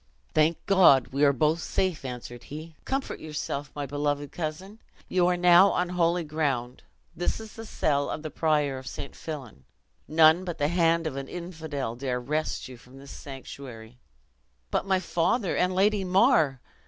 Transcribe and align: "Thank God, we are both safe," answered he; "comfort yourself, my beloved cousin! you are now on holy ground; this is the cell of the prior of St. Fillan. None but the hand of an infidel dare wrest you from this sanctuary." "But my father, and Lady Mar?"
"Thank 0.33 0.65
God, 0.65 1.09
we 1.09 1.23
are 1.23 1.31
both 1.31 1.61
safe," 1.61 2.03
answered 2.03 2.45
he; 2.45 2.75
"comfort 2.85 3.19
yourself, 3.19 3.71
my 3.75 3.85
beloved 3.85 4.31
cousin! 4.31 4.79
you 5.07 5.27
are 5.27 5.37
now 5.37 5.69
on 5.69 5.89
holy 5.89 6.23
ground; 6.23 6.81
this 7.15 7.39
is 7.39 7.53
the 7.53 7.67
cell 7.67 8.09
of 8.09 8.23
the 8.23 8.31
prior 8.31 8.79
of 8.79 8.87
St. 8.87 9.13
Fillan. 9.15 9.63
None 10.07 10.43
but 10.43 10.57
the 10.57 10.69
hand 10.69 11.05
of 11.05 11.17
an 11.17 11.27
infidel 11.27 11.95
dare 11.95 12.19
wrest 12.19 12.67
you 12.67 12.77
from 12.77 12.97
this 12.97 13.11
sanctuary." 13.11 13.99
"But 14.71 14.87
my 14.87 14.99
father, 14.99 15.55
and 15.55 15.75
Lady 15.75 16.03
Mar?" 16.03 16.61